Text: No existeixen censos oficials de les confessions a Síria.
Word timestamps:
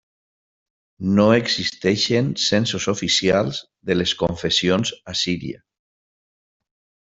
No 1.19 1.25
existeixen 1.41 2.31
censos 2.45 2.89
oficials 2.95 3.61
de 3.91 3.99
les 4.01 4.17
confessions 4.25 4.95
a 5.15 5.19
Síria. 5.25 5.65